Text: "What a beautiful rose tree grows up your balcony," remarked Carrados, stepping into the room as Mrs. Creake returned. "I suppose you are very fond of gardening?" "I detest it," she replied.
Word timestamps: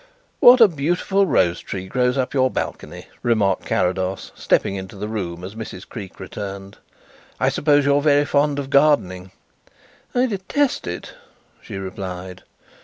"What 0.39 0.59
a 0.61 0.67
beautiful 0.67 1.27
rose 1.27 1.59
tree 1.59 1.85
grows 1.87 2.17
up 2.17 2.33
your 2.33 2.49
balcony," 2.49 3.05
remarked 3.21 3.65
Carrados, 3.67 4.31
stepping 4.33 4.75
into 4.75 4.95
the 4.95 5.07
room 5.07 5.43
as 5.43 5.53
Mrs. 5.53 5.87
Creake 5.87 6.19
returned. 6.19 6.79
"I 7.39 7.49
suppose 7.49 7.85
you 7.85 7.95
are 7.97 8.01
very 8.01 8.25
fond 8.25 8.57
of 8.57 8.71
gardening?" 8.71 9.29
"I 10.15 10.25
detest 10.25 10.87
it," 10.87 11.13
she 11.61 11.77
replied. 11.77 12.41